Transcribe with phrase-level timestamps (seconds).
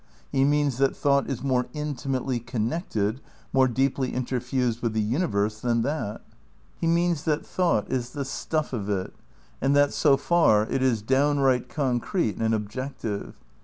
[0.31, 3.21] He means that thought is more intimately connected,
[3.53, 6.21] more deeply interfused with the universe than that.
[6.79, 9.13] He means that thought is the stuff of it,
[9.61, 13.35] and that so far it is downright con crete and objective.